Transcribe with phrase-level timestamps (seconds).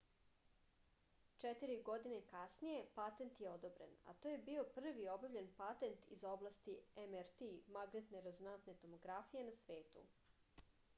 [1.43, 6.77] четири године касније патент је одобрен а то је био први објављен патент из области
[7.15, 7.47] mrt
[7.79, 10.09] магнетне резонантне томографије на свету